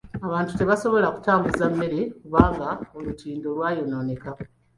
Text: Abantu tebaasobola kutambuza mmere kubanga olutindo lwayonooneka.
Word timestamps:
Abantu 0.27 0.51
tebaasobola 0.57 1.07
kutambuza 1.15 1.63
mmere 1.71 1.99
kubanga 2.21 2.67
olutindo 2.97 3.47
lwayonooneka. 3.55 4.29